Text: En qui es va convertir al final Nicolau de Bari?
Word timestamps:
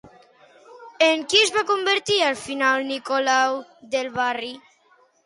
En 1.07 1.19
qui 1.33 1.41
es 1.47 1.51
va 1.57 1.63
convertir 1.71 2.17
al 2.29 2.39
final 2.45 2.87
Nicolau 2.93 3.59
de 3.93 4.03
Bari? 4.17 4.51